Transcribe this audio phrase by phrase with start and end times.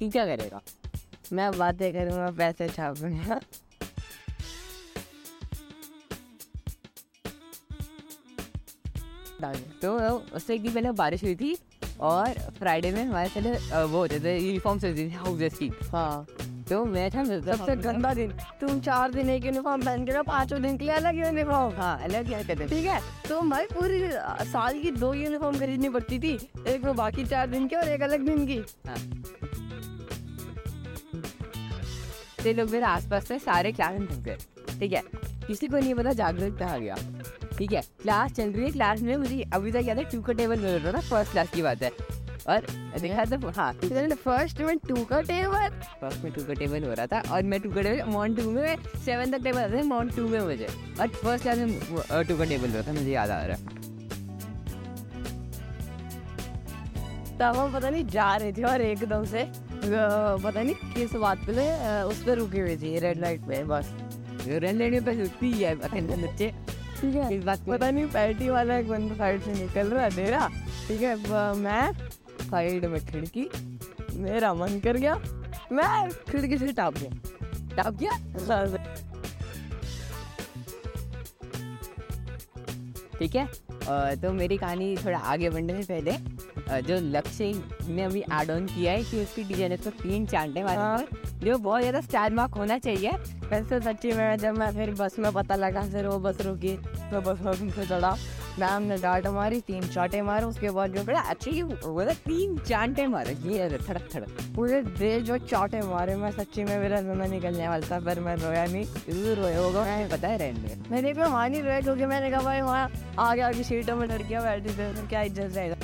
[0.00, 0.60] तू क्या करेगा?
[1.32, 3.40] मैं बातें करूँगा पैसे छापूँगा।
[9.82, 9.96] तो
[10.36, 11.56] उससे एक दिन पहले बारिश हुई थी
[12.00, 16.26] और फ्राइडे में हमारे पहले वो होते थे यूनिफॉर्म से थी हाउसेस की। हाँ।
[16.68, 18.30] तो मैं था सबसे गंदा दिन।
[18.60, 21.98] तुम चार दिन एक यूनिफॉर्म पहन के ना पाँचों दिन के लिए अलग यूनिफॉर्म हाँ
[22.04, 23.00] अलग क्या कहते ठीक है?
[23.28, 24.00] तो भाई पूरी
[24.52, 26.32] साल की दो यूनिफॉर्म खरीदनी पड़ती थी
[26.68, 28.96] एक वो बाकी चार दिन की और एक अलग दिन की। हाँ।
[32.44, 34.36] ते लोग मेरे आसपास थे सारे क्लास में गए।
[34.78, 35.02] ठीक है?
[35.46, 36.96] किसी को नहीं पता जागरूक कहा गया।
[37.58, 37.80] ठीक है?
[38.02, 40.74] क्लास चल रही है क्लास में मुझे अभी तक याद है टू का टेबल मिल
[40.74, 41.90] रहा था फ़र्स्ट क्लास की बात है।
[42.48, 42.66] और
[43.00, 45.68] देखा तो हाँ फ़र्स्ट में टू का टेबल
[46.00, 48.50] फ़र्स्ट में टू का टेबल हो रहा था और मैं टू का टेबल मॉन टू
[48.50, 50.68] में सेवन तक टेबल आता था मॉन टू में मुझे।
[51.00, 51.80] और फ़र्स्ट क्लास में
[52.28, 53.82] टू का टेबल हो रहा था मुझे याद आ रहा है।
[57.38, 59.42] तब हम पता नहीं जा रहे थे और एकदम से
[59.86, 63.92] पता नहीं किस बात पे अ, उस पर रुकी हुई थी रेड लाइट पे बस।
[64.48, 66.50] रन लेने पे रुकती है अटेंशन बच्चे।
[67.00, 70.48] ठीक है। इस बात पता नहीं पैटी वाला एक बंदा साइड से निकल रहा रहा
[70.88, 71.14] ठीक है
[71.56, 71.92] मैं
[72.42, 73.48] साइड में खिड़की
[74.14, 75.14] मेरा मन कर गया।
[75.72, 77.10] मैं खिड़की से टाप गया।
[77.76, 78.12] टाप गया?
[83.18, 83.46] ठीक है?
[84.22, 86.12] तो मेरी कहानी थोड़ा आगे बढ़ने से पहले
[86.80, 87.52] जो लक्ष्य
[87.88, 91.04] ने अभी एड ऑन किया है कि उसकी ने उसको तीन चांटे मारे हाँ।
[91.42, 93.10] जो बहुत ज़्यादा स्टार मार्क होना चाहिए।
[93.50, 96.76] वैसे सच्ची में जब मैं फिर बस में पता लगा फिर वो बस रुकी
[97.10, 98.16] तो बस में चढ़ा
[98.58, 102.56] मैम ने डांट मारी तीन चाटे मारे उसके बाद जो बड़ा अच्छी वो था तीन
[102.58, 107.26] चांटे मारे। ये थड़क थड़क। पूरे देश जो चाटे मारे मैं सच्ची में मेरा रोना
[107.26, 111.12] निकलने वाला था पर मैं रोया नहीं। ज़रूर रोए होगा। मैं पता है रहने मैंने
[111.12, 114.70] भी वहाँ नहीं रोया क्योंकि मैंने कहा भाई वहाँ आगे आगे सीटों में लड़कियाँ बैठी
[114.70, 115.76] थी क्या इज़्ज़त रहेगा?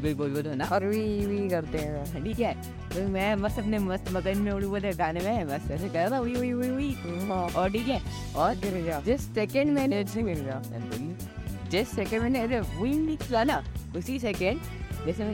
[0.00, 2.54] बिल्कुल बोल बोल ना। और वी वी करते हैं। ठीक है।
[2.90, 6.10] तो मैं बस अपने मस्त मगन में उड़ू बोले गाने में बस ऐसे कर रहा
[6.10, 8.00] था, वी वी वी वी और ठीक है।
[8.34, 10.62] और गिर गया। जिस सेकंड मैंने ऐसे गिर गया।
[11.70, 13.62] जिस सेकंड मैंने अरे वी निकला ना
[13.96, 14.60] उसी सेकंड
[15.06, 15.24] जैसे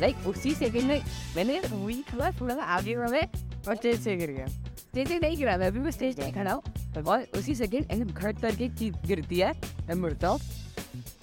[0.00, 1.02] लाइक उसी सेकंड में
[1.36, 3.20] मैंने वी थोड़ा थोड़ा सा आगे बढ़े
[3.68, 6.52] और स्टेज से गिर गया। स्टेज से नहीं गिरा मैं अभी भी स्टेज नहीं खड़ा
[6.52, 6.62] हूँ।
[7.06, 9.52] और उसी सेकंड एकदम घट करके चीज़ गिरती है
[9.86, 10.40] मैं मुड़ता हूँ।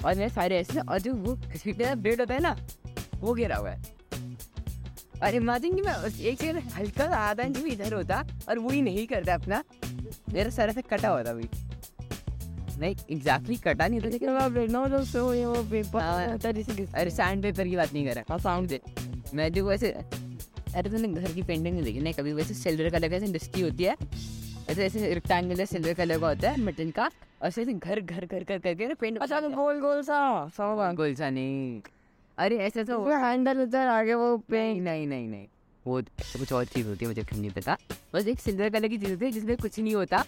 [0.06, 2.56] और मेरे सारे ऐसे और जो वो घसीटने ब्रेड होता है ना
[3.16, 3.82] वो गिरा हुआ है।
[5.24, 8.60] और इमेजिन कि मैं उस एक सेकंड हल्का सा आधा इंच भी इधर होता और
[8.60, 9.64] वो ही नहीं करता अपना।
[10.34, 11.50] मेरा सर से कटा होता भी
[12.80, 14.30] नहीं एग्जैक्टली कटा नहीं था लेकिन
[15.96, 16.38] हाँ।
[16.94, 18.80] अरे सैंड पेपर की बात नहीं कर रहा हाँ साउंड दे।
[19.34, 23.10] मैं जो वैसे अरे तूने घर की पेंटिंग नहीं देखी नहीं कभी वैसे सिल्वर कलर
[23.10, 23.96] का डस्टी होती है
[24.72, 28.26] ऐसे ऐसे रेक्टेंगुलर सिल्वर कलर का होता है मेटल का। और ऐसे ऐसे घर घर
[28.26, 30.20] कर कर करके ना पेंट अच्छा तो गोल गोल सा
[30.58, 31.82] समझ गोल सा नहीं।
[32.38, 35.48] अरे ऐसा तो हैंडल उधर आगे वो पे नहीं नहीं नहीं।
[35.86, 37.78] वो तो कुछ और चीज़ होती है मुझे नहीं पता।
[38.14, 40.24] बस एक सिल्वर कलर की चीज़ होती है जिसमें कुछ नहीं होता।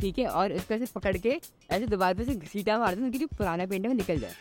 [0.00, 1.40] ठीक है और इसको ऐसे पकड़ के
[1.70, 4.34] ऐसे दोबारा पे से घसीटा मार दो कि पुराना पेंट में निकल जाए।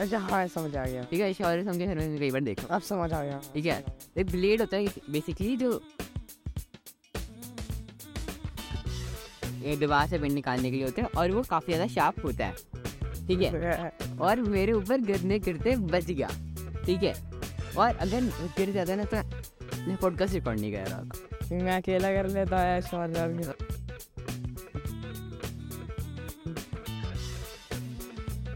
[0.00, 1.86] अच्छा हाँ समझ आ गया। ठीक है इसे और समझे
[2.18, 3.84] कई बार देखा। अब समझ आ गया। ठीक है
[4.18, 5.80] एक ब्लेड होता है बेसिकली जो
[9.60, 12.54] दीवार से पेंट निकालने के लिए होते हैं और वो काफ़ी ज़्यादा शार्प होता है।
[13.26, 13.92] ठीक है?
[14.20, 16.28] और मेरे ऊपर गिरने गिरते बच गया।
[16.86, 17.14] ठीक है?
[17.78, 18.24] और अगर
[18.56, 19.16] गिर जाता ना तो
[19.80, 21.04] मैं पॉडकास्ट रिकॉर्ड नहीं कर रहा था।
[21.52, 23.10] मैं अकेला कर लेता है समझ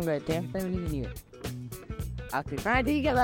[0.00, 1.12] गए थे नहीं हुआ
[2.34, 3.14] आखिर। हाँ ठीक है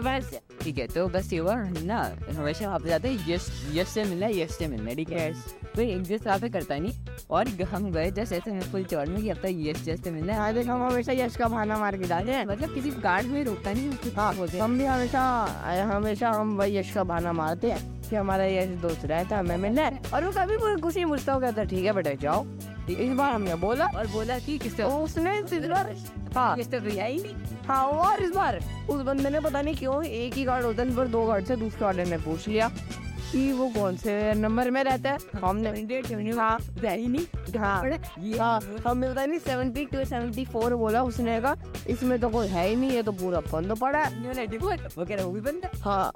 [0.00, 1.98] बस ठीक है तो बस ये हुआ ना
[2.36, 5.32] हमेशा पे जाते हैं यस यस से मिलना यस से मिलना ठीक है?
[5.78, 6.92] कोई एग्जिस्ट वहाँ पे करता नहीं।
[7.30, 10.10] और हम गए जस्ट ऐसे में फुल चौड़ में कि अब तक यस यस से
[10.10, 12.90] मिलना है हाँ देख हम हमेशा यश का बहाना मार के डाले हैं। मतलब किसी
[13.02, 15.20] गार्ड में रोकता नहीं उसको हाँ बोलते हम भी हमेशा
[15.92, 19.56] हमेशा हम वही यश का बहाना मारते हैं कि हमारा यश दोस्त रहता है हमें
[19.58, 22.44] मिलना है। और वो कभी नहीं पूछता वो कहता ठीक है बेटा जाओ।
[22.90, 25.94] इस बार हमने बोला। और बोला कि किस तो उसने इस बार
[26.34, 27.34] हाँ। तो आई नहीं।
[27.66, 28.60] हाँ और इस बार
[28.90, 31.56] उस बंदे ने पता नहीं क्यों एक ही कार्ड होता है पर दो कार्ड से
[31.56, 32.70] दूसरे वाले ने पूछ लिया।
[33.32, 35.18] कि वो कौन से नंबर में रहता है?
[35.44, 35.70] हमने
[36.38, 36.58] हाँ
[37.08, 37.80] नहीं। हाँ।
[38.38, 41.54] हाँ हमें पता नहीं सेवेंटी टू सेवेंटी फोर बोला उसने कहा
[41.88, 44.22] इसमें तो कोई है ही नहीं ये तो पूरा बंद पड़ा है।
[44.96, 46.12] वो कह रहा वो भी बंद है। हाँ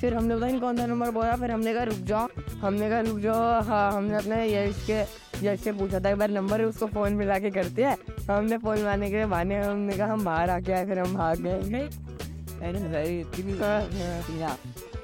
[0.00, 2.28] फिर हमने पता नहीं कौन सा नंबर बोला फिर हमने कहा रुक जाओ।
[2.60, 5.00] हमने कहा रुक जाओ। हाँ हमने अपने यश के
[5.46, 7.96] यश से पूछा था एक बार नंबर उसको फ़ोन मिला के करते हैं?
[8.30, 11.40] हमने फ़ोन मिलाने के लिए बहाने हमने कहा हम बाहर आके आए फिर हम भाग
[11.40, 11.88] गए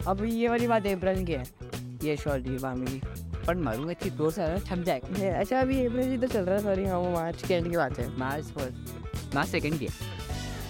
[0.08, 1.44] अब ये वाली बात अप्रैल की है।
[2.04, 3.00] ये शॉर्ट दी बामी की
[3.46, 6.62] पर मारूँगा इतनी ज़ोर से छप जाएगा। अच्छा अभी अप्रैल ही तो चल रहा है
[6.62, 9.88] सॉरी हाँ वो मार्च के एंड की बात है। मार्च फ़र्स्ट मार्च सेकेंड की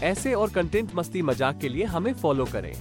[0.03, 2.73] ऐसे और कंटेंट मस्ती मज़ाक के लिए हमें फॉलो करें।